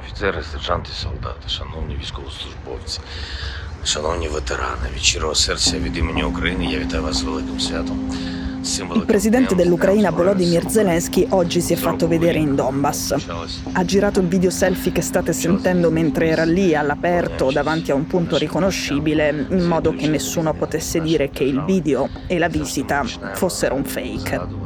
офіцери, 0.00 0.42
сержанти, 0.52 0.90
солдати, 0.92 1.48
шановні 1.48 1.96
військовослужбовці, 1.96 3.00
шановні 3.84 4.28
ветерани, 4.28 4.88
від 4.94 5.02
щирого 5.02 5.34
серця 5.34 5.78
від 5.78 5.96
імені 5.96 6.24
України 6.24 6.66
я 6.66 6.78
вітаю 6.78 7.02
вас 7.02 7.16
з 7.16 7.22
великим 7.22 7.60
святом. 7.60 8.10
Il 8.94 9.04
presidente 9.06 9.54
dell'Ucraina 9.54 10.10
Volodymyr 10.10 10.68
Zelensky 10.68 11.24
oggi 11.30 11.60
si 11.60 11.72
è 11.72 11.76
fatto 11.76 12.08
vedere 12.08 12.40
in 12.40 12.56
Donbass. 12.56 13.14
Ha 13.72 13.84
girato 13.84 14.18
il 14.18 14.26
video 14.26 14.50
selfie 14.50 14.90
che 14.90 15.02
state 15.02 15.32
sentendo 15.32 15.88
mentre 15.92 16.26
era 16.26 16.42
lì 16.42 16.74
all'aperto 16.74 17.52
davanti 17.52 17.92
a 17.92 17.94
un 17.94 18.08
punto 18.08 18.36
riconoscibile 18.36 19.46
in 19.50 19.64
modo 19.66 19.94
che 19.94 20.08
nessuno 20.08 20.52
potesse 20.52 21.00
dire 21.00 21.30
che 21.30 21.44
il 21.44 21.64
video 21.64 22.08
e 22.26 22.38
la 22.38 22.48
visita 22.48 23.04
fossero 23.34 23.76
un 23.76 23.84
fake. 23.84 24.59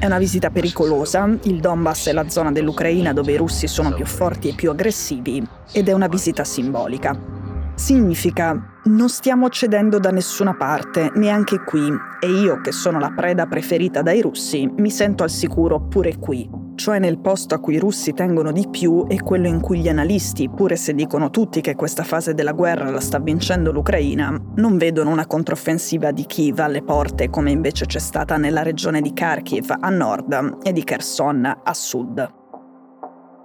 È 0.00 0.06
una 0.06 0.18
visita 0.18 0.50
pericolosa, 0.50 1.28
il 1.42 1.58
Donbass 1.58 2.06
è 2.06 2.12
la 2.12 2.28
zona 2.28 2.52
dell'Ucraina 2.52 3.12
dove 3.12 3.32
i 3.32 3.36
russi 3.36 3.66
sono 3.66 3.92
più 3.92 4.06
forti 4.06 4.48
e 4.48 4.54
più 4.54 4.70
aggressivi 4.70 5.44
ed 5.72 5.88
è 5.88 5.92
una 5.92 6.06
visita 6.06 6.44
simbolica. 6.44 7.18
Significa 7.74 8.78
non 8.84 9.08
stiamo 9.08 9.48
cedendo 9.48 9.98
da 9.98 10.12
nessuna 10.12 10.54
parte, 10.54 11.10
neanche 11.16 11.64
qui, 11.64 11.92
e 12.20 12.28
io, 12.28 12.60
che 12.60 12.70
sono 12.70 13.00
la 13.00 13.10
preda 13.10 13.46
preferita 13.46 14.00
dai 14.00 14.20
russi, 14.20 14.72
mi 14.76 14.90
sento 14.90 15.24
al 15.24 15.30
sicuro 15.30 15.80
pure 15.80 16.16
qui, 16.18 16.48
cioè 16.78 17.00
nel 17.00 17.18
posto 17.18 17.56
a 17.56 17.58
cui 17.58 17.74
i 17.74 17.78
russi 17.78 18.12
tengono 18.12 18.52
di 18.52 18.68
più 18.70 19.04
e 19.08 19.20
quello 19.20 19.48
in 19.48 19.60
cui 19.60 19.80
gli 19.80 19.88
analisti, 19.88 20.48
pure 20.48 20.76
se 20.76 20.94
dicono 20.94 21.28
tutti 21.28 21.60
che 21.60 21.74
questa 21.74 22.04
fase 22.04 22.34
della 22.34 22.52
guerra 22.52 22.88
la 22.88 23.00
sta 23.00 23.18
vincendo 23.18 23.72
l'Ucraina, 23.72 24.40
non 24.54 24.78
vedono 24.78 25.10
una 25.10 25.26
controffensiva 25.26 26.12
di 26.12 26.24
Kiev 26.24 26.60
alle 26.60 26.82
porte 26.82 27.30
come 27.30 27.50
invece 27.50 27.86
c'è 27.86 27.98
stata 27.98 28.36
nella 28.36 28.62
regione 28.62 29.00
di 29.00 29.12
Kharkiv 29.12 29.74
a 29.80 29.90
nord 29.90 30.58
e 30.62 30.72
di 30.72 30.84
Kherson 30.84 31.60
a 31.64 31.74
sud. 31.74 32.34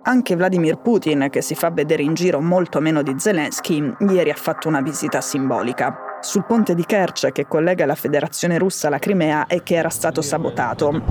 Anche 0.03 0.36
Vladimir 0.36 0.78
Putin, 0.78 1.28
che 1.31 1.42
si 1.42 1.56
fa 1.56 1.72
vedere 1.72 2.03
in 2.03 2.14
giro 2.14 2.40
molto 2.40 2.80
meno 2.81 3.02
di 3.02 3.16
Zelensky, 3.18 3.95
ieri 4.09 4.30
ha 4.30 4.36
fatto 4.36 4.68
una 4.68 4.81
visita 4.81 5.22
simbolica. 5.22 6.12
Sul 6.23 6.45
ponte 6.45 6.73
di 6.73 6.85
Kerch 6.85 7.33
che 7.33 7.45
collega 7.47 7.85
la 7.85 7.95
federazione 7.95 8.57
russa 8.57 8.88
alla 8.88 8.97
Crimea 8.97 9.45
e 9.45 9.61
che 9.61 9.75
era 9.75 9.89
stato 9.89 10.21
sabotato. 10.21 11.02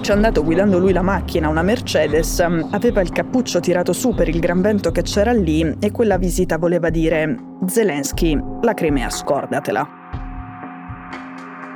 Ci 0.00 0.10
è 0.10 0.14
andato 0.14 0.42
guidando 0.42 0.78
lui 0.78 0.92
la 0.92 1.02
macchina, 1.02 1.48
una 1.48 1.60
Mercedes, 1.60 2.40
aveva 2.40 3.02
il 3.02 3.10
cappuccio 3.10 3.60
tirato 3.60 3.92
su 3.92 4.14
per 4.14 4.28
il 4.30 4.40
gran 4.40 4.62
vento 4.62 4.90
che 4.90 5.02
c'era 5.02 5.32
lì 5.32 5.76
e 5.78 5.90
quella 5.92 6.16
visita 6.16 6.56
voleva 6.56 6.88
dire 6.88 7.36
Zelensky, 7.66 8.40
la 8.62 8.72
Crimea 8.72 9.10
scordatela. 9.10 10.07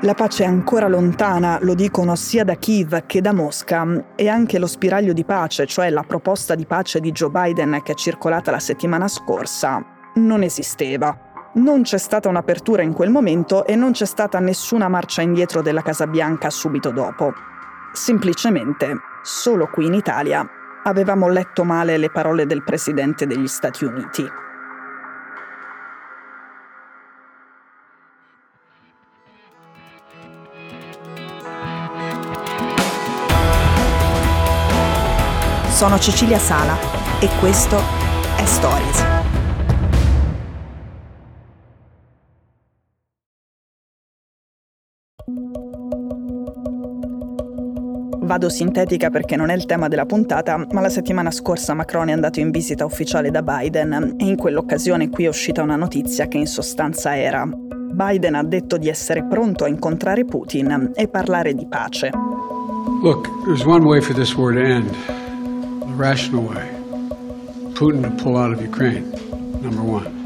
La 0.04 0.14
pace 0.14 0.42
è 0.42 0.48
ancora 0.48 0.88
lontana, 0.88 1.58
lo 1.60 1.74
dicono 1.74 2.16
sia 2.16 2.42
da 2.42 2.56
Kiev 2.56 3.06
che 3.06 3.20
da 3.20 3.32
Mosca, 3.32 3.86
e 4.16 4.28
anche 4.28 4.58
lo 4.58 4.66
spiraglio 4.66 5.12
di 5.12 5.24
pace, 5.24 5.64
cioè 5.64 5.90
la 5.90 6.02
proposta 6.02 6.56
di 6.56 6.66
pace 6.66 6.98
di 6.98 7.12
Joe 7.12 7.30
Biden 7.30 7.78
che 7.84 7.92
è 7.92 7.94
circolata 7.94 8.50
la 8.50 8.58
settimana 8.58 9.06
scorsa, 9.06 9.80
non 10.14 10.42
esisteva. 10.42 11.16
Non 11.54 11.82
c'è 11.82 11.98
stata 11.98 12.28
un'apertura 12.28 12.82
in 12.82 12.92
quel 12.92 13.10
momento 13.10 13.64
e 13.64 13.76
non 13.76 13.92
c'è 13.92 14.04
stata 14.04 14.40
nessuna 14.40 14.88
marcia 14.88 15.22
indietro 15.22 15.62
della 15.62 15.82
Casa 15.82 16.08
Bianca 16.08 16.50
subito 16.50 16.90
dopo. 16.90 17.32
Semplicemente, 17.92 18.96
solo 19.22 19.68
qui 19.68 19.86
in 19.86 19.94
Italia, 19.94 20.44
avevamo 20.82 21.28
letto 21.28 21.62
male 21.62 21.96
le 21.96 22.10
parole 22.10 22.44
del 22.46 22.64
Presidente 22.64 23.24
degli 23.24 23.46
Stati 23.46 23.84
Uniti. 23.84 24.28
Sono 35.82 35.98
Cecilia 35.98 36.38
Sala 36.38 36.76
e 37.18 37.28
questo 37.40 37.76
è 38.36 38.44
Stories. 38.44 39.04
Vado 48.20 48.48
sintetica 48.48 49.10
perché 49.10 49.34
non 49.34 49.50
è 49.50 49.56
il 49.56 49.66
tema 49.66 49.88
della 49.88 50.06
puntata, 50.06 50.64
ma 50.70 50.80
la 50.80 50.88
settimana 50.88 51.32
scorsa 51.32 51.74
Macron 51.74 52.10
è 52.10 52.12
andato 52.12 52.38
in 52.38 52.52
visita 52.52 52.84
ufficiale 52.84 53.32
da 53.32 53.42
Biden 53.42 54.14
e 54.18 54.24
in 54.24 54.36
quell'occasione 54.36 55.10
qui 55.10 55.24
è 55.24 55.28
uscita 55.28 55.62
una 55.62 55.74
notizia 55.74 56.28
che 56.28 56.38
in 56.38 56.46
sostanza 56.46 57.18
era 57.18 57.44
Biden 57.44 58.36
ha 58.36 58.44
detto 58.44 58.76
di 58.76 58.88
essere 58.88 59.24
pronto 59.24 59.64
a 59.64 59.68
incontrare 59.68 60.24
Putin 60.24 60.92
e 60.94 61.08
parlare 61.08 61.54
di 61.54 61.66
pace. 61.66 62.10
Look, 63.02 63.28
there's 63.46 63.64
one 63.64 63.84
way 63.84 64.00
for 64.00 64.14
this 64.14 64.36
war 64.36 64.52
to 64.52 64.60
end. 64.60 65.20
Rational 66.02 66.44
way. 66.44 66.68
Putin 67.74 68.02
to 68.02 68.10
pull 68.22 68.36
out 68.36 68.52
of 68.52 68.60
Ukraine, 68.60 69.04
number 69.60 69.82
one. 69.82 70.20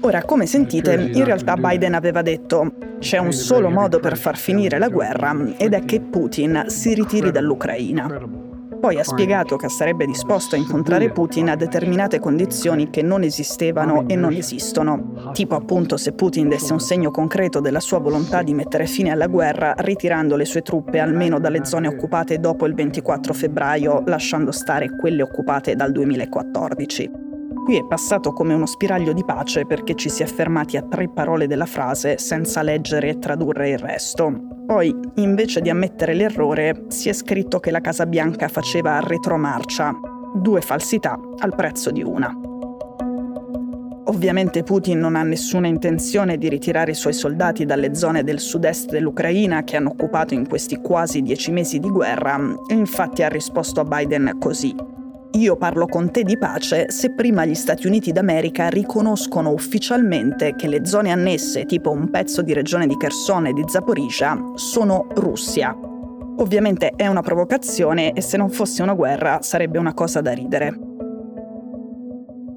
Ora, 0.00 0.22
come 0.24 0.46
sentite, 0.46 0.94
in 0.94 1.24
realtà 1.24 1.56
Biden 1.56 1.92
aveva 1.92 2.22
detto 2.22 2.72
c'è 2.98 3.18
un 3.18 3.32
solo 3.32 3.68
modo 3.68 4.00
per 4.00 4.16
far 4.16 4.38
finire 4.38 4.78
la 4.78 4.88
guerra 4.88 5.36
ed 5.58 5.74
è 5.74 5.84
che 5.84 6.00
Putin 6.00 6.64
si 6.68 6.94
ritiri 6.94 7.30
dall'Ucraina. 7.30 8.47
Poi 8.80 8.98
ha 8.98 9.04
spiegato 9.04 9.56
che 9.56 9.68
sarebbe 9.68 10.06
disposto 10.06 10.54
a 10.54 10.58
incontrare 10.58 11.10
Putin 11.10 11.50
a 11.50 11.56
determinate 11.56 12.20
condizioni 12.20 12.90
che 12.90 13.02
non 13.02 13.22
esistevano 13.22 14.06
e 14.08 14.14
non 14.14 14.32
esistono, 14.32 15.30
tipo 15.32 15.56
appunto 15.56 15.96
se 15.96 16.12
Putin 16.12 16.48
desse 16.48 16.72
un 16.72 16.80
segno 16.80 17.10
concreto 17.10 17.60
della 17.60 17.80
sua 17.80 17.98
volontà 17.98 18.42
di 18.42 18.54
mettere 18.54 18.86
fine 18.86 19.10
alla 19.10 19.26
guerra 19.26 19.74
ritirando 19.78 20.36
le 20.36 20.44
sue 20.44 20.62
truppe 20.62 21.00
almeno 21.00 21.40
dalle 21.40 21.64
zone 21.64 21.88
occupate 21.88 22.38
dopo 22.38 22.66
il 22.66 22.74
24 22.74 23.32
febbraio, 23.34 24.02
lasciando 24.06 24.52
stare 24.52 24.94
quelle 24.96 25.22
occupate 25.22 25.74
dal 25.74 25.92
2014. 25.92 27.27
Qui 27.68 27.76
è 27.76 27.84
passato 27.84 28.32
come 28.32 28.54
uno 28.54 28.64
spiraglio 28.64 29.12
di 29.12 29.26
pace 29.26 29.66
perché 29.66 29.94
ci 29.94 30.08
si 30.08 30.22
è 30.22 30.26
fermati 30.26 30.78
a 30.78 30.82
tre 30.88 31.10
parole 31.10 31.46
della 31.46 31.66
frase 31.66 32.16
senza 32.16 32.62
leggere 32.62 33.10
e 33.10 33.18
tradurre 33.18 33.68
il 33.68 33.78
resto, 33.78 34.32
poi, 34.64 34.98
invece 35.16 35.60
di 35.60 35.68
ammettere 35.68 36.14
l'errore, 36.14 36.86
si 36.88 37.10
è 37.10 37.12
scritto 37.12 37.60
che 37.60 37.70
la 37.70 37.82
Casa 37.82 38.06
Bianca 38.06 38.48
faceva 38.48 39.00
retromarcia, 39.00 39.94
due 40.34 40.62
falsità 40.62 41.20
al 41.40 41.54
prezzo 41.54 41.90
di 41.90 42.02
una. 42.02 42.34
Ovviamente 44.04 44.62
Putin 44.62 44.98
non 44.98 45.14
ha 45.14 45.22
nessuna 45.22 45.66
intenzione 45.66 46.38
di 46.38 46.48
ritirare 46.48 46.92
i 46.92 46.94
suoi 46.94 47.12
soldati 47.12 47.66
dalle 47.66 47.94
zone 47.94 48.24
del 48.24 48.40
sud-est 48.40 48.88
dell'Ucraina 48.92 49.62
che 49.64 49.76
hanno 49.76 49.90
occupato 49.90 50.32
in 50.32 50.48
questi 50.48 50.80
quasi 50.80 51.20
dieci 51.20 51.50
mesi 51.50 51.78
di 51.80 51.90
guerra 51.90 52.40
e 52.66 52.72
infatti 52.72 53.22
ha 53.22 53.28
risposto 53.28 53.80
a 53.80 53.84
Biden 53.84 54.36
così. 54.38 54.96
Io 55.32 55.56
parlo 55.56 55.86
con 55.86 56.10
te 56.10 56.22
di 56.22 56.38
pace 56.38 56.90
se 56.90 57.12
prima 57.12 57.44
gli 57.44 57.54
Stati 57.54 57.86
Uniti 57.86 58.12
d'America 58.12 58.68
riconoscono 58.68 59.52
ufficialmente 59.52 60.54
che 60.56 60.68
le 60.68 60.86
zone 60.86 61.10
annesse, 61.10 61.66
tipo 61.66 61.90
un 61.90 62.10
pezzo 62.10 62.40
di 62.40 62.54
regione 62.54 62.86
di 62.86 62.96
Kherson 62.96 63.46
e 63.46 63.52
di 63.52 63.64
Zaporizhia, 63.66 64.52
sono 64.54 65.06
Russia. 65.14 65.76
Ovviamente 66.38 66.92
è 66.96 67.06
una 67.06 67.20
provocazione 67.20 68.12
e 68.12 68.22
se 68.22 68.38
non 68.38 68.48
fosse 68.48 68.82
una 68.82 68.94
guerra 68.94 69.38
sarebbe 69.42 69.78
una 69.78 69.92
cosa 69.92 70.22
da 70.22 70.32
ridere. 70.32 70.87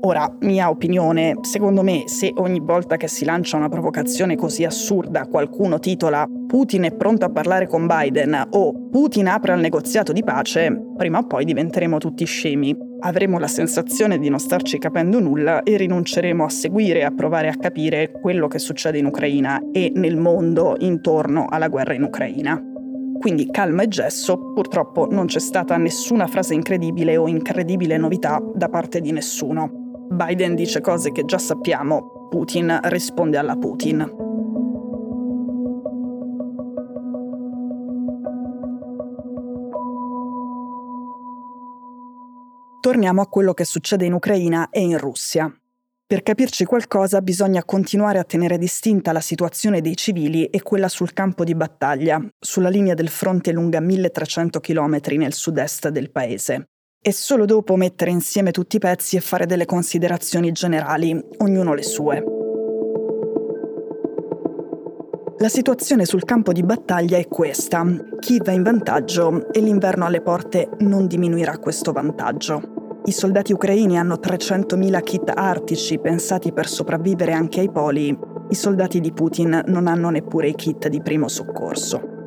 Ora, 0.03 0.35
mia 0.39 0.69
opinione, 0.69 1.37
secondo 1.41 1.83
me 1.83 2.03
se 2.07 2.31
ogni 2.37 2.59
volta 2.59 2.97
che 2.97 3.07
si 3.07 3.23
lancia 3.23 3.57
una 3.57 3.69
provocazione 3.69 4.35
così 4.35 4.63
assurda 4.63 5.27
qualcuno 5.27 5.77
titola 5.77 6.27
Putin 6.47 6.83
è 6.83 6.91
pronto 6.91 7.23
a 7.23 7.29
parlare 7.29 7.67
con 7.67 7.85
Biden 7.85 8.47
o 8.49 8.89
Putin 8.89 9.27
apre 9.27 9.53
al 9.53 9.59
negoziato 9.59 10.11
di 10.11 10.23
pace, 10.23 10.75
prima 10.97 11.19
o 11.19 11.27
poi 11.27 11.45
diventeremo 11.45 11.97
tutti 11.99 12.25
scemi. 12.25 12.75
Avremo 13.01 13.37
la 13.37 13.47
sensazione 13.47 14.17
di 14.17 14.27
non 14.27 14.39
starci 14.39 14.79
capendo 14.79 15.19
nulla 15.19 15.61
e 15.61 15.77
rinunceremo 15.77 16.43
a 16.43 16.49
seguire 16.49 16.99
e 16.99 17.03
a 17.03 17.11
provare 17.11 17.47
a 17.47 17.55
capire 17.55 18.11
quello 18.11 18.47
che 18.47 18.59
succede 18.59 18.97
in 18.97 19.05
Ucraina 19.05 19.61
e 19.71 19.91
nel 19.95 20.17
mondo 20.17 20.75
intorno 20.79 21.45
alla 21.47 21.69
guerra 21.69 21.93
in 21.93 22.03
Ucraina. 22.03 22.61
Quindi 23.19 23.49
calma 23.51 23.83
e 23.83 23.87
gesso, 23.87 24.51
purtroppo 24.51 25.07
non 25.09 25.27
c'è 25.27 25.39
stata 25.39 25.77
nessuna 25.77 26.25
frase 26.25 26.55
incredibile 26.55 27.17
o 27.17 27.27
incredibile 27.27 27.95
novità 27.95 28.41
da 28.55 28.67
parte 28.67 28.99
di 28.99 29.11
nessuno. 29.11 29.80
Biden 30.11 30.55
dice 30.55 30.81
cose 30.81 31.13
che 31.13 31.23
già 31.23 31.37
sappiamo, 31.37 32.27
Putin 32.29 32.77
risponde 32.83 33.37
alla 33.37 33.55
Putin. 33.55 33.99
Torniamo 42.81 43.21
a 43.21 43.27
quello 43.27 43.53
che 43.53 43.63
succede 43.63 44.03
in 44.03 44.11
Ucraina 44.11 44.69
e 44.69 44.81
in 44.81 44.97
Russia. 44.97 45.49
Per 46.05 46.23
capirci 46.23 46.65
qualcosa 46.65 47.21
bisogna 47.21 47.63
continuare 47.63 48.19
a 48.19 48.25
tenere 48.25 48.57
distinta 48.57 49.13
la 49.13 49.21
situazione 49.21 49.79
dei 49.79 49.95
civili 49.95 50.47
e 50.47 50.61
quella 50.61 50.89
sul 50.89 51.13
campo 51.13 51.45
di 51.45 51.55
battaglia, 51.55 52.21
sulla 52.37 52.67
linea 52.67 52.95
del 52.95 53.07
fronte 53.07 53.53
lunga 53.53 53.79
1300 53.79 54.59
km 54.59 54.99
nel 55.15 55.31
sud-est 55.31 55.87
del 55.87 56.11
paese 56.11 56.65
e 57.03 57.11
solo 57.11 57.45
dopo 57.45 57.75
mettere 57.75 58.11
insieme 58.11 58.51
tutti 58.51 58.75
i 58.75 58.79
pezzi 58.79 59.15
e 59.15 59.21
fare 59.21 59.47
delle 59.47 59.65
considerazioni 59.65 60.51
generali, 60.51 61.19
ognuno 61.39 61.73
le 61.73 61.81
sue. 61.81 62.23
La 65.39 65.49
situazione 65.49 66.05
sul 66.05 66.23
campo 66.23 66.51
di 66.51 66.61
battaglia 66.61 67.17
è 67.17 67.27
questa. 67.27 67.83
Kiev 68.19 68.43
è 68.43 68.51
in 68.51 68.61
vantaggio 68.61 69.51
e 69.51 69.59
l'inverno 69.59 70.05
alle 70.05 70.21
porte 70.21 70.69
non 70.81 71.07
diminuirà 71.07 71.57
questo 71.57 71.91
vantaggio. 71.91 73.01
I 73.05 73.11
soldati 73.11 73.51
ucraini 73.51 73.97
hanno 73.97 74.19
300.000 74.21 75.01
kit 75.01 75.31
artici 75.33 75.97
pensati 75.97 76.53
per 76.53 76.67
sopravvivere 76.67 77.33
anche 77.33 77.61
ai 77.61 77.71
poli. 77.71 78.15
I 78.49 78.55
soldati 78.55 78.99
di 78.99 79.11
Putin 79.11 79.63
non 79.65 79.87
hanno 79.87 80.11
neppure 80.11 80.49
i 80.49 80.53
kit 80.53 80.87
di 80.87 81.01
primo 81.01 81.27
soccorso. 81.27 82.20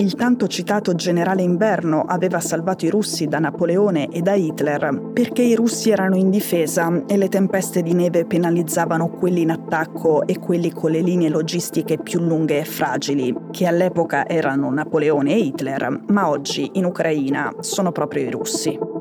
Il 0.00 0.14
tanto 0.14 0.46
citato 0.46 0.94
generale 0.94 1.42
inverno 1.42 2.02
aveva 2.02 2.38
salvato 2.38 2.86
i 2.86 2.88
russi 2.88 3.26
da 3.26 3.40
Napoleone 3.40 4.08
e 4.10 4.22
da 4.22 4.34
Hitler 4.34 5.10
perché 5.12 5.42
i 5.42 5.56
russi 5.56 5.90
erano 5.90 6.14
in 6.14 6.30
difesa 6.30 7.02
e 7.04 7.16
le 7.16 7.28
tempeste 7.28 7.82
di 7.82 7.94
neve 7.94 8.24
penalizzavano 8.24 9.08
quelli 9.08 9.40
in 9.40 9.50
attacco 9.50 10.24
e 10.24 10.38
quelli 10.38 10.70
con 10.70 10.92
le 10.92 11.00
linee 11.00 11.28
logistiche 11.28 11.98
più 11.98 12.20
lunghe 12.20 12.60
e 12.60 12.64
fragili, 12.64 13.34
che 13.50 13.66
all'epoca 13.66 14.28
erano 14.28 14.70
Napoleone 14.70 15.32
e 15.32 15.38
Hitler, 15.38 16.04
ma 16.06 16.28
oggi 16.28 16.70
in 16.74 16.84
Ucraina 16.84 17.52
sono 17.58 17.90
proprio 17.90 18.22
i 18.22 18.30
russi. 18.30 18.97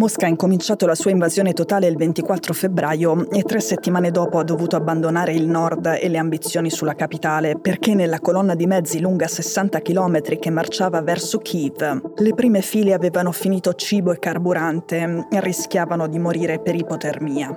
Mosca 0.00 0.24
ha 0.24 0.30
incominciato 0.30 0.86
la 0.86 0.94
sua 0.94 1.10
invasione 1.10 1.52
totale 1.52 1.86
il 1.86 1.94
24 1.94 2.54
febbraio 2.54 3.28
e 3.28 3.42
tre 3.42 3.60
settimane 3.60 4.10
dopo 4.10 4.38
ha 4.38 4.44
dovuto 4.44 4.74
abbandonare 4.74 5.34
il 5.34 5.46
nord 5.46 5.98
e 6.00 6.08
le 6.08 6.16
ambizioni 6.16 6.70
sulla 6.70 6.94
capitale 6.94 7.58
perché 7.58 7.92
nella 7.92 8.18
colonna 8.18 8.54
di 8.54 8.66
mezzi 8.66 8.98
lunga 8.98 9.28
60 9.28 9.82
km 9.82 10.38
che 10.38 10.48
marciava 10.48 11.02
verso 11.02 11.36
Kiev 11.36 12.14
le 12.16 12.34
prime 12.34 12.62
file 12.62 12.94
avevano 12.94 13.30
finito 13.30 13.74
cibo 13.74 14.10
e 14.12 14.18
carburante 14.18 15.26
e 15.30 15.40
rischiavano 15.42 16.08
di 16.08 16.18
morire 16.18 16.60
per 16.60 16.76
ipotermia. 16.76 17.54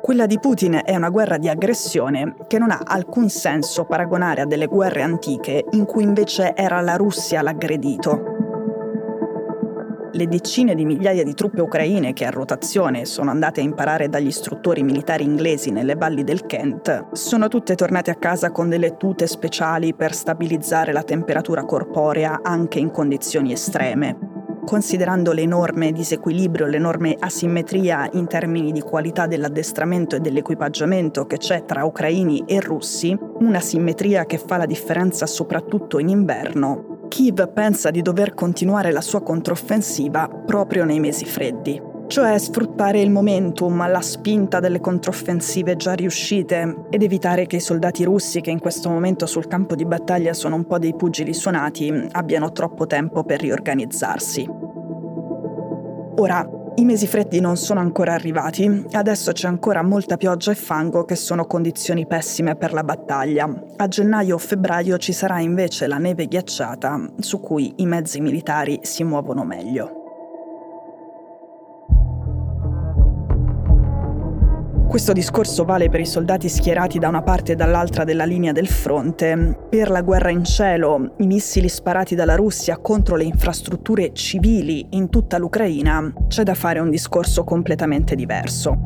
Quella 0.00 0.26
di 0.26 0.38
Putin 0.38 0.82
è 0.84 0.94
una 0.94 1.10
guerra 1.10 1.38
di 1.38 1.48
aggressione 1.48 2.36
che 2.46 2.58
non 2.60 2.70
ha 2.70 2.82
alcun 2.84 3.28
senso 3.28 3.84
paragonare 3.84 4.42
a 4.42 4.46
delle 4.46 4.66
guerre 4.66 5.02
antiche 5.02 5.64
in 5.72 5.86
cui 5.86 6.04
invece 6.04 6.54
era 6.54 6.80
la 6.82 6.94
Russia 6.94 7.42
l'aggredito 7.42 8.29
le 10.12 10.26
decine 10.26 10.74
di 10.74 10.84
migliaia 10.84 11.22
di 11.22 11.34
truppe 11.34 11.60
ucraine 11.60 12.12
che 12.12 12.24
a 12.24 12.30
rotazione 12.30 13.04
sono 13.04 13.30
andate 13.30 13.60
a 13.60 13.64
imparare 13.64 14.08
dagli 14.08 14.26
istruttori 14.26 14.82
militari 14.82 15.24
inglesi 15.24 15.70
nelle 15.70 15.94
valli 15.94 16.24
del 16.24 16.46
Kent 16.46 17.12
sono 17.12 17.48
tutte 17.48 17.74
tornate 17.74 18.10
a 18.10 18.16
casa 18.16 18.50
con 18.50 18.68
delle 18.68 18.96
tute 18.96 19.26
speciali 19.26 19.94
per 19.94 20.14
stabilizzare 20.14 20.92
la 20.92 21.02
temperatura 21.02 21.64
corporea 21.64 22.40
anche 22.42 22.78
in 22.78 22.90
condizioni 22.90 23.52
estreme. 23.52 24.28
Considerando 24.64 25.32
l'enorme 25.32 25.90
disequilibrio, 25.90 26.66
l'enorme 26.66 27.16
asimmetria 27.18 28.08
in 28.12 28.26
termini 28.26 28.72
di 28.72 28.80
qualità 28.80 29.26
dell'addestramento 29.26 30.16
e 30.16 30.20
dell'equipaggiamento 30.20 31.26
che 31.26 31.38
c'è 31.38 31.64
tra 31.64 31.84
ucraini 31.84 32.44
e 32.46 32.60
russi, 32.60 33.16
una 33.38 33.60
simmetria 33.60 34.26
che 34.26 34.38
fa 34.38 34.58
la 34.58 34.66
differenza 34.66 35.26
soprattutto 35.26 35.98
in 35.98 36.10
inverno, 36.10 36.99
Kiev 37.10 37.52
pensa 37.52 37.90
di 37.90 38.02
dover 38.02 38.34
continuare 38.34 38.92
la 38.92 39.00
sua 39.00 39.20
controffensiva 39.20 40.28
proprio 40.28 40.84
nei 40.84 41.00
mesi 41.00 41.24
freddi, 41.24 41.82
cioè 42.06 42.38
sfruttare 42.38 43.00
il 43.00 43.10
momentum, 43.10 43.90
la 43.90 44.00
spinta 44.00 44.60
delle 44.60 44.78
controffensive 44.78 45.74
già 45.74 45.94
riuscite 45.94 46.86
ed 46.88 47.02
evitare 47.02 47.46
che 47.46 47.56
i 47.56 47.60
soldati 47.60 48.04
russi 48.04 48.40
che 48.40 48.52
in 48.52 48.60
questo 48.60 48.88
momento 48.88 49.26
sul 49.26 49.48
campo 49.48 49.74
di 49.74 49.84
battaglia 49.84 50.32
sono 50.34 50.54
un 50.54 50.66
po' 50.66 50.78
dei 50.78 50.94
pugili 50.94 51.34
suonati 51.34 51.92
abbiano 52.12 52.52
troppo 52.52 52.86
tempo 52.86 53.24
per 53.24 53.40
riorganizzarsi. 53.40 54.48
Ora, 56.14 56.48
i 56.80 56.84
mesi 56.86 57.06
freddi 57.06 57.40
non 57.40 57.58
sono 57.58 57.78
ancora 57.78 58.14
arrivati, 58.14 58.86
adesso 58.92 59.32
c'è 59.32 59.46
ancora 59.46 59.82
molta 59.82 60.16
pioggia 60.16 60.50
e 60.50 60.54
fango 60.54 61.04
che 61.04 61.14
sono 61.14 61.44
condizioni 61.44 62.06
pessime 62.06 62.56
per 62.56 62.72
la 62.72 62.82
battaglia. 62.82 63.46
A 63.76 63.86
gennaio 63.86 64.36
o 64.36 64.38
febbraio 64.38 64.96
ci 64.96 65.12
sarà 65.12 65.40
invece 65.40 65.86
la 65.86 65.98
neve 65.98 66.26
ghiacciata, 66.26 67.12
su 67.18 67.38
cui 67.40 67.74
i 67.76 67.86
mezzi 67.86 68.22
militari 68.22 68.78
si 68.80 69.04
muovono 69.04 69.44
meglio. 69.44 69.99
Questo 74.90 75.12
discorso 75.12 75.64
vale 75.64 75.88
per 75.88 76.00
i 76.00 76.04
soldati 76.04 76.48
schierati 76.48 76.98
da 76.98 77.06
una 77.06 77.22
parte 77.22 77.52
e 77.52 77.54
dall'altra 77.54 78.02
della 78.02 78.24
linea 78.24 78.50
del 78.50 78.66
fronte, 78.66 79.56
per 79.70 79.88
la 79.88 80.02
guerra 80.02 80.30
in 80.30 80.42
cielo, 80.42 81.12
i 81.18 81.28
missili 81.28 81.68
sparati 81.68 82.16
dalla 82.16 82.34
Russia 82.34 82.76
contro 82.78 83.14
le 83.14 83.22
infrastrutture 83.22 84.12
civili 84.12 84.84
in 84.90 85.08
tutta 85.08 85.38
l'Ucraina, 85.38 86.12
c'è 86.26 86.42
da 86.42 86.54
fare 86.54 86.80
un 86.80 86.90
discorso 86.90 87.44
completamente 87.44 88.16
diverso. 88.16 88.76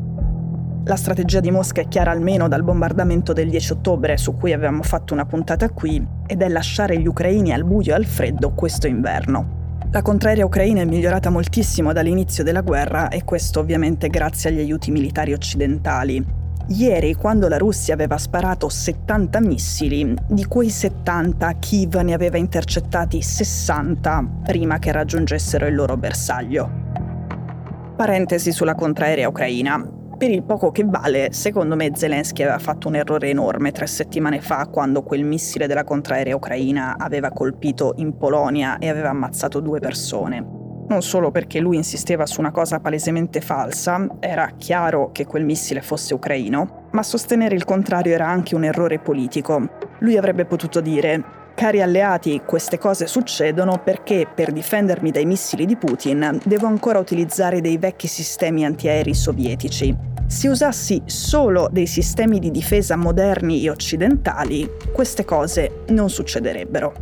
La 0.83 0.95
strategia 0.95 1.39
di 1.39 1.49
Mosca 1.49 1.81
è 1.81 1.87
chiara 1.87 2.11
almeno 2.11 2.47
dal 2.47 2.61
bombardamento 2.61 3.33
del 3.33 3.49
10 3.49 3.71
ottobre, 3.73 4.15
su 4.17 4.35
cui 4.35 4.53
avevamo 4.53 4.83
fatto 4.83 5.15
una 5.15 5.25
puntata 5.25 5.71
qui, 5.71 6.07
ed 6.27 6.43
è 6.43 6.49
lasciare 6.49 6.99
gli 6.99 7.07
ucraini 7.07 7.51
al 7.51 7.63
buio 7.63 7.93
e 7.93 7.95
al 7.95 8.05
freddo 8.05 8.51
questo 8.53 8.85
inverno. 8.85 9.54
La 9.91 10.01
contraerea 10.01 10.45
ucraina 10.45 10.81
è 10.81 10.85
migliorata 10.85 11.29
moltissimo 11.29 11.93
dall'inizio 11.93 12.43
della 12.43 12.61
guerra 12.61 13.07
e 13.07 13.23
questo 13.23 13.61
ovviamente 13.61 14.09
grazie 14.09 14.49
agli 14.49 14.59
aiuti 14.59 14.91
militari 14.91 15.31
occidentali. 15.31 16.43
Ieri, 16.67 17.13
quando 17.13 17.47
la 17.47 17.57
Russia 17.57 17.93
aveva 17.93 18.17
sparato 18.17 18.69
70 18.69 19.39
missili, 19.39 20.15
di 20.27 20.45
quei 20.45 20.69
70 20.69 21.53
Kiev 21.59 21.95
ne 21.97 22.13
aveva 22.13 22.37
intercettati 22.37 23.21
60 23.21 24.41
prima 24.43 24.79
che 24.79 24.91
raggiungessero 24.91 25.67
il 25.67 25.75
loro 25.75 25.95
bersaglio. 25.95 26.69
Parentesi 27.95 28.51
sulla 28.51 28.75
contraerea 28.75 29.29
ucraina. 29.29 29.94
Per 30.17 30.31
il 30.31 30.43
poco 30.43 30.71
che 30.71 30.85
vale, 30.85 31.33
secondo 31.33 31.75
me 31.75 31.91
Zelensky 31.93 32.43
aveva 32.43 32.57
fatto 32.57 32.87
un 32.87 32.95
errore 32.95 33.29
enorme 33.29 33.73
tre 33.73 33.85
settimane 33.85 34.39
fa 34.39 34.67
quando 34.67 35.03
quel 35.03 35.25
missile 35.25 35.67
della 35.67 35.83
contraerea 35.83 36.33
ucraina 36.33 36.95
aveva 36.97 37.31
colpito 37.31 37.95
in 37.97 38.15
Polonia 38.15 38.77
e 38.77 38.87
aveva 38.87 39.09
ammazzato 39.09 39.59
due 39.59 39.81
persone. 39.81 40.63
Non 40.87 41.01
solo 41.01 41.31
perché 41.31 41.59
lui 41.59 41.75
insisteva 41.75 42.25
su 42.25 42.39
una 42.39 42.51
cosa 42.51 42.79
palesemente 42.79 43.41
falsa, 43.41 44.07
era 44.21 44.51
chiaro 44.57 45.11
che 45.11 45.25
quel 45.25 45.43
missile 45.43 45.81
fosse 45.81 46.13
ucraino, 46.13 46.87
ma 46.91 47.03
sostenere 47.03 47.55
il 47.55 47.65
contrario 47.65 48.13
era 48.13 48.27
anche 48.27 48.55
un 48.55 48.63
errore 48.63 48.99
politico. 48.99 49.67
Lui 49.99 50.15
avrebbe 50.15 50.45
potuto 50.45 50.79
dire 50.79 51.44
Cari 51.55 51.81
alleati, 51.81 52.41
queste 52.45 52.77
cose 52.77 53.07
succedono 53.07 53.79
perché 53.81 54.27
per 54.27 54.51
difendermi 54.51 55.09
dai 55.09 55.25
missili 55.25 55.65
di 55.65 55.77
Putin 55.77 56.37
devo 56.43 56.67
ancora 56.67 56.99
utilizzare 56.99 57.61
dei 57.61 57.77
vecchi 57.77 58.07
sistemi 58.07 58.65
antiaerei 58.65 59.13
sovietici. 59.13 59.95
Se 60.27 60.49
usassi 60.49 61.01
solo 61.05 61.69
dei 61.71 61.87
sistemi 61.87 62.39
di 62.39 62.51
difesa 62.51 62.97
moderni 62.97 63.63
e 63.63 63.69
occidentali, 63.69 64.69
queste 64.91 65.23
cose 65.23 65.83
non 65.87 66.09
succederebbero. 66.09 66.93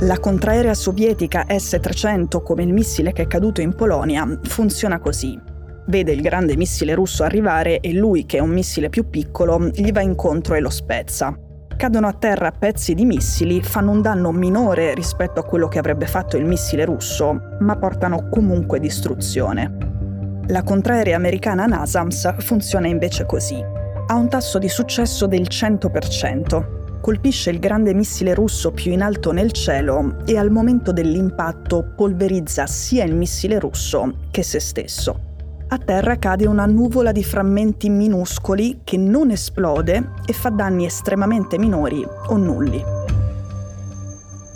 La 0.00 0.18
contraerea 0.18 0.74
sovietica 0.74 1.46
S-300, 1.48 2.42
come 2.42 2.64
il 2.64 2.72
missile 2.74 3.12
che 3.12 3.22
è 3.22 3.26
caduto 3.26 3.62
in 3.62 3.74
Polonia, 3.74 4.28
funziona 4.42 4.98
così. 4.98 5.40
Vede 5.86 6.12
il 6.12 6.20
grande 6.20 6.54
missile 6.54 6.92
russo 6.92 7.22
arrivare 7.22 7.80
e 7.80 7.94
lui, 7.94 8.26
che 8.26 8.36
è 8.36 8.40
un 8.40 8.50
missile 8.50 8.90
più 8.90 9.08
piccolo, 9.08 9.70
gli 9.72 9.90
va 9.90 10.02
incontro 10.02 10.54
e 10.54 10.60
lo 10.60 10.70
spezza 10.70 11.34
cadono 11.80 12.08
a 12.08 12.12
terra 12.12 12.52
pezzi 12.52 12.92
di 12.92 13.06
missili, 13.06 13.62
fanno 13.62 13.92
un 13.92 14.02
danno 14.02 14.32
minore 14.32 14.92
rispetto 14.92 15.40
a 15.40 15.44
quello 15.44 15.66
che 15.66 15.78
avrebbe 15.78 16.06
fatto 16.06 16.36
il 16.36 16.44
missile 16.44 16.84
russo, 16.84 17.56
ma 17.60 17.74
portano 17.76 18.28
comunque 18.28 18.78
distruzione. 18.78 19.78
La 20.48 20.62
contraerea 20.62 21.16
americana 21.16 21.64
NASAMS 21.64 22.34
funziona 22.40 22.86
invece 22.86 23.24
così. 23.24 23.64
Ha 24.08 24.14
un 24.14 24.28
tasso 24.28 24.58
di 24.58 24.68
successo 24.68 25.24
del 25.26 25.46
100%. 25.48 27.00
Colpisce 27.00 27.48
il 27.48 27.58
grande 27.58 27.94
missile 27.94 28.34
russo 28.34 28.72
più 28.72 28.92
in 28.92 29.00
alto 29.00 29.32
nel 29.32 29.52
cielo 29.52 30.16
e 30.26 30.36
al 30.36 30.50
momento 30.50 30.92
dell'impatto 30.92 31.94
polverizza 31.96 32.66
sia 32.66 33.04
il 33.04 33.14
missile 33.14 33.58
russo 33.58 34.16
che 34.30 34.42
se 34.42 34.60
stesso 34.60 35.28
a 35.72 35.78
terra 35.78 36.18
cade 36.18 36.48
una 36.48 36.66
nuvola 36.66 37.12
di 37.12 37.22
frammenti 37.22 37.88
minuscoli 37.88 38.80
che 38.82 38.96
non 38.96 39.30
esplode 39.30 40.14
e 40.26 40.32
fa 40.32 40.48
danni 40.48 40.84
estremamente 40.84 41.58
minori 41.58 42.04
o 42.26 42.36
nulli. 42.36 42.82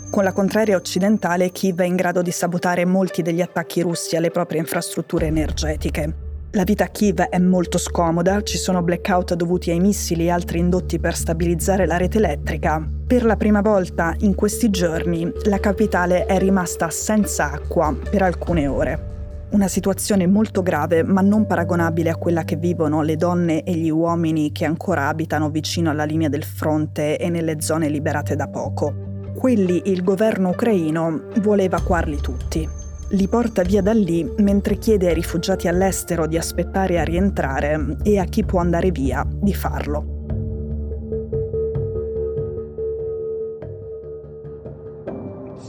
Con 0.09 0.23
la 0.25 0.33
contraria 0.33 0.75
occidentale, 0.75 1.51
Kiev 1.51 1.79
è 1.79 1.85
in 1.85 1.95
grado 1.95 2.21
di 2.21 2.31
sabotare 2.31 2.83
molti 2.83 3.21
degli 3.21 3.41
attacchi 3.41 3.81
russi 3.81 4.17
alle 4.17 4.29
proprie 4.29 4.59
infrastrutture 4.59 5.27
energetiche. 5.27 6.23
La 6.51 6.63
vita 6.63 6.85
a 6.85 6.87
Kiev 6.87 7.21
è 7.21 7.39
molto 7.39 7.77
scomoda, 7.77 8.41
ci 8.41 8.57
sono 8.57 8.81
blackout 8.81 9.35
dovuti 9.35 9.71
ai 9.71 9.79
missili 9.79 10.25
e 10.25 10.31
altri 10.31 10.59
indotti 10.59 10.99
per 10.99 11.15
stabilizzare 11.15 11.85
la 11.85 11.95
rete 11.95 12.17
elettrica. 12.17 12.85
Per 13.07 13.23
la 13.23 13.37
prima 13.37 13.61
volta 13.61 14.13
in 14.19 14.35
questi 14.35 14.69
giorni 14.69 15.31
la 15.45 15.59
capitale 15.59 16.25
è 16.25 16.37
rimasta 16.39 16.89
senza 16.89 17.51
acqua 17.51 17.95
per 18.09 18.21
alcune 18.21 18.67
ore. 18.67 19.14
Una 19.51 19.67
situazione 19.67 20.27
molto 20.27 20.61
grave, 20.61 21.03
ma 21.03 21.21
non 21.21 21.45
paragonabile 21.45 22.09
a 22.09 22.17
quella 22.17 22.43
che 22.43 22.55
vivono 22.55 23.03
le 23.03 23.15
donne 23.15 23.63
e 23.63 23.73
gli 23.73 23.89
uomini 23.89 24.51
che 24.51 24.65
ancora 24.65 25.07
abitano 25.07 25.49
vicino 25.49 25.91
alla 25.91 26.03
linea 26.03 26.29
del 26.29 26.43
fronte 26.43 27.17
e 27.17 27.29
nelle 27.29 27.61
zone 27.61 27.87
liberate 27.87 28.35
da 28.35 28.47
poco. 28.47 28.93
Quelli 29.35 29.83
il 29.85 30.03
governo 30.03 30.49
ucraino 30.49 31.29
vuole 31.41 31.63
evacuarli 31.63 32.17
tutti. 32.17 32.67
Li 33.09 33.27
porta 33.27 33.61
via 33.61 33.81
da 33.81 33.93
lì 33.93 34.29
mentre 34.39 34.77
chiede 34.77 35.07
ai 35.07 35.13
rifugiati 35.13 35.67
all'estero 35.67 36.25
di 36.25 36.37
aspettare 36.37 36.99
a 36.99 37.03
rientrare 37.03 37.97
e 38.03 38.17
a 38.17 38.25
chi 38.25 38.43
può 38.43 38.59
andare 38.59 38.91
via 38.91 39.25
di 39.29 39.53
farlo. 39.53 40.13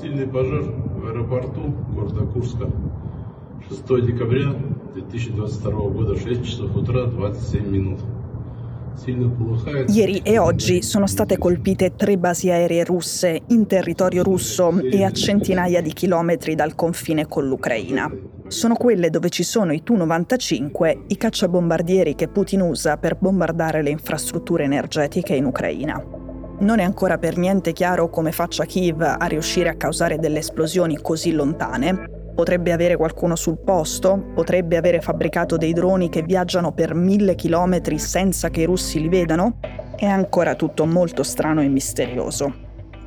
Сильный 0.00 0.26
пожар 0.26 0.62
в 0.62 1.06
аэропорту 1.06 1.74
города 1.94 2.26
Курска 2.26 2.66
6 3.69 4.01
декабря 4.05 4.53
2022 4.93 5.89
года, 5.91 6.15
6 6.15 6.43
часов 6.43 6.75
утра, 6.75 7.05
27 7.07 7.61
минут. 7.67 7.99
Ieri 9.87 10.21
e 10.23 10.37
oggi 10.37 10.81
sono 10.83 11.07
state 11.07 11.37
colpite 11.37 11.95
tre 11.95 12.17
basi 12.17 12.51
aeree 12.51 12.83
russe 12.83 13.41
in 13.47 13.65
territorio 13.65 14.21
russo 14.21 14.79
e 14.79 15.03
a 15.03 15.11
centinaia 15.11 15.81
di 15.81 15.93
chilometri 15.93 16.55
dal 16.55 16.75
confine 16.75 17.25
con 17.27 17.47
l'Ucraina. 17.47 18.11
Sono 18.47 18.75
quelle 18.75 19.09
dove 19.09 19.29
ci 19.29 19.43
sono 19.43 19.71
i 19.71 19.81
Tu-95, 19.81 21.05
i 21.07 21.17
cacciabombardieri 21.17 22.15
che 22.15 22.27
Putin 22.27 22.61
usa 22.61 22.97
per 22.97 23.17
bombardare 23.17 23.81
le 23.81 23.89
infrastrutture 23.89 24.65
energetiche 24.65 25.33
in 25.33 25.45
Ucraina. 25.45 26.03
Non 26.59 26.79
è 26.79 26.83
ancora 26.83 27.17
per 27.17 27.37
niente 27.37 27.73
chiaro 27.73 28.09
come 28.09 28.31
faccia 28.31 28.65
Kiev 28.65 29.01
a 29.01 29.25
riuscire 29.25 29.69
a 29.69 29.75
causare 29.75 30.19
delle 30.19 30.39
esplosioni 30.39 30.99
così 31.01 31.31
lontane, 31.31 32.14
Potrebbe 32.36 32.70
avere 32.70 32.96
qualcuno 32.96 33.34
sul 33.34 33.56
posto? 33.56 34.22
Potrebbe 34.34 34.76
avere 34.76 35.00
fabbricato 35.00 35.56
dei 35.56 35.72
droni 35.72 36.10
che 36.10 36.20
viaggiano 36.20 36.72
per 36.72 36.92
mille 36.92 37.34
chilometri 37.34 37.98
senza 37.98 38.50
che 38.50 38.60
i 38.60 38.64
russi 38.66 39.00
li 39.00 39.08
vedano? 39.08 39.58
È 39.96 40.04
ancora 40.04 40.54
tutto 40.54 40.84
molto 40.84 41.22
strano 41.22 41.62
e 41.62 41.68
misterioso. 41.68 42.52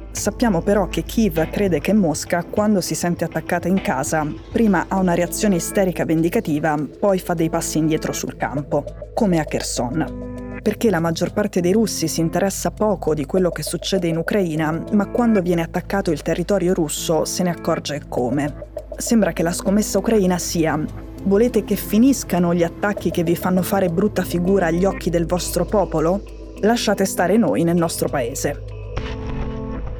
Sappiamo 0.09 0.63
però 0.63 0.87
che 0.87 1.03
Kiev 1.03 1.47
crede 1.51 1.79
che 1.79 1.93
Mosca, 1.93 2.43
quando 2.43 2.81
si 2.81 2.95
sente 2.95 3.23
attaccata 3.23 3.67
in 3.67 3.81
casa, 3.81 4.25
prima 4.51 4.85
ha 4.87 4.97
una 4.97 5.13
reazione 5.13 5.57
isterica 5.57 6.05
vendicativa, 6.05 6.75
poi 6.99 7.19
fa 7.19 7.35
dei 7.35 7.51
passi 7.51 7.77
indietro 7.77 8.11
sul 8.11 8.35
campo, 8.35 8.83
come 9.13 9.39
a 9.39 9.43
Kherson. 9.43 10.38
Perché 10.61 10.89
la 10.89 10.99
maggior 10.99 11.33
parte 11.33 11.61
dei 11.61 11.71
russi 11.71 12.07
si 12.07 12.19
interessa 12.19 12.71
poco 12.71 13.13
di 13.13 13.25
quello 13.25 13.49
che 13.49 13.63
succede 13.63 14.07
in 14.07 14.17
Ucraina, 14.17 14.83
ma 14.91 15.07
quando 15.07 15.41
viene 15.41 15.61
attaccato 15.61 16.11
il 16.11 16.21
territorio 16.21 16.73
russo 16.73 17.25
se 17.25 17.43
ne 17.43 17.49
accorge 17.49 18.03
come 18.07 18.67
sembra 18.99 19.31
che 19.31 19.43
la 19.43 19.53
scommessa 19.53 19.97
ucraina 19.97 20.37
sia 20.37 20.77
volete 21.23 21.63
che 21.63 21.75
finiscano 21.75 22.53
gli 22.53 22.63
attacchi 22.63 23.11
che 23.11 23.23
vi 23.23 23.35
fanno 23.35 23.61
fare 23.61 23.89
brutta 23.89 24.23
figura 24.23 24.67
agli 24.67 24.85
occhi 24.85 25.09
del 25.09 25.25
vostro 25.25 25.65
popolo? 25.65 26.21
Lasciate 26.61 27.05
stare 27.05 27.37
noi 27.37 27.63
nel 27.63 27.77
nostro 27.77 28.09
paese. 28.09 28.63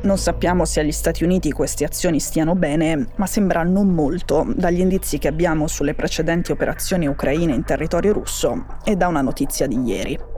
Non 0.01 0.18
sappiamo 0.18 0.63
se 0.63 0.80
agli 0.80 0.94
Stati 0.94 1.24
Uniti 1.24 1.51
queste 1.51 1.84
azioni 1.84 2.20
stiano 2.20 2.56
bene, 2.56 3.10
ma 3.16 3.25
sembra 3.25 3.63
non 3.63 3.89
molto 3.89 4.46
dagli 4.56 4.80
indizi 4.80 5.18
che 5.18 5.28
abbiamo 5.28 5.68
sulle 5.68 5.94
precedenti 5.94 6.51
operazioni 6.51 7.08
ucraine 7.08 7.54
in 7.54 7.63
territorio 7.63 8.13
russo 8.13 8.66
e 8.86 8.96
da 8.96 9.08
una 9.08 9.22
notizia 9.22 9.68
di 9.68 9.82
ieri. 9.82 10.28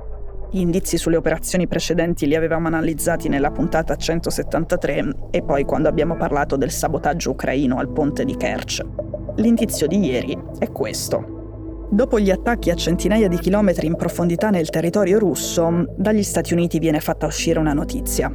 Gli 0.54 0.60
indizi 0.60 0.98
sulle 0.98 1.16
operazioni 1.16 1.66
precedenti 1.66 2.28
li 2.28 2.36
avevamo 2.36 2.68
analizzati 2.68 3.30
nella 3.30 3.52
puntata 3.52 3.96
173 3.96 5.30
e 5.32 5.44
poi 5.44 5.64
quando 5.64 5.88
abbiamo 5.88 6.18
parlato 6.18 6.58
del 6.58 6.72
sabotaggio 6.72 7.32
ucraino 7.32 7.78
al 7.78 7.90
ponte 7.90 8.26
di 8.26 8.36
Kerch. 8.36 8.82
L'indizio 9.38 9.88
di 9.88 10.06
ieri 10.06 10.38
è 10.60 10.70
questo. 10.70 11.88
Dopo 11.90 12.20
gli 12.20 12.30
attacchi 12.30 12.70
a 12.70 12.76
centinaia 12.76 13.30
di 13.30 13.40
chilometri 13.40 13.88
in 13.88 13.96
profondità 13.96 14.50
nel 14.50 14.70
territorio 14.70 15.20
russo, 15.20 15.86
dagli 15.96 16.24
Stati 16.24 16.52
Uniti 16.52 16.80
viene 16.80 17.00
fatta 17.00 17.28
uscire 17.28 17.58
una 17.58 17.74
notizia. 17.74 18.30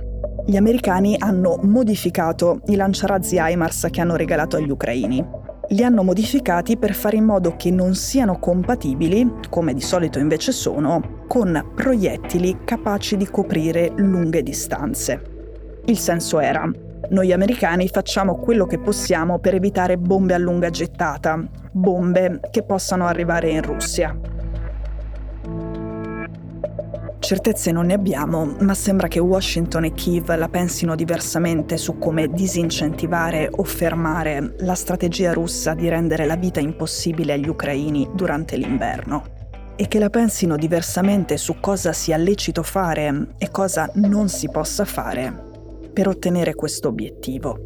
Gli 0.46 0.56
americani 0.56 1.16
hanno 1.18 1.58
modificato 1.64 2.60
i 2.68 2.76
lanciarazzi 2.76 3.36
HIMARS 3.38 3.88
che 3.90 4.00
hanno 4.00 4.16
regalato 4.16 4.56
agli 4.56 4.70
ucraini 4.70 5.44
li 5.70 5.82
hanno 5.82 6.02
modificati 6.02 6.76
per 6.76 6.94
fare 6.94 7.16
in 7.16 7.24
modo 7.24 7.56
che 7.56 7.70
non 7.70 7.94
siano 7.94 8.38
compatibili, 8.38 9.40
come 9.48 9.74
di 9.74 9.80
solito 9.80 10.18
invece 10.18 10.52
sono, 10.52 11.24
con 11.26 11.72
proiettili 11.74 12.58
capaci 12.64 13.16
di 13.16 13.26
coprire 13.26 13.92
lunghe 13.96 14.42
distanze. 14.42 15.22
Il 15.86 15.98
senso 15.98 16.40
era, 16.40 16.70
noi 17.10 17.32
americani 17.32 17.88
facciamo 17.88 18.36
quello 18.36 18.66
che 18.66 18.78
possiamo 18.78 19.38
per 19.38 19.54
evitare 19.54 19.98
bombe 19.98 20.34
a 20.34 20.38
lunga 20.38 20.70
gettata, 20.70 21.42
bombe 21.72 22.40
che 22.50 22.62
possano 22.62 23.06
arrivare 23.06 23.50
in 23.50 23.62
Russia. 23.62 24.16
Certezze 27.26 27.72
non 27.72 27.86
ne 27.86 27.94
abbiamo, 27.94 28.54
ma 28.60 28.72
sembra 28.72 29.08
che 29.08 29.18
Washington 29.18 29.86
e 29.86 29.92
Kiev 29.94 30.32
la 30.36 30.48
pensino 30.48 30.94
diversamente 30.94 31.76
su 31.76 31.98
come 31.98 32.28
disincentivare 32.28 33.48
o 33.50 33.64
fermare 33.64 34.54
la 34.58 34.76
strategia 34.76 35.32
russa 35.32 35.74
di 35.74 35.88
rendere 35.88 36.24
la 36.24 36.36
vita 36.36 36.60
impossibile 36.60 37.32
agli 37.32 37.48
ucraini 37.48 38.08
durante 38.14 38.56
l'inverno. 38.56 39.24
E 39.74 39.88
che 39.88 39.98
la 39.98 40.08
pensino 40.08 40.54
diversamente 40.54 41.36
su 41.36 41.56
cosa 41.58 41.92
sia 41.92 42.16
lecito 42.16 42.62
fare 42.62 43.30
e 43.38 43.50
cosa 43.50 43.90
non 43.94 44.28
si 44.28 44.48
possa 44.48 44.84
fare 44.84 45.34
per 45.92 46.06
ottenere 46.06 46.54
questo 46.54 46.86
obiettivo. 46.86 47.65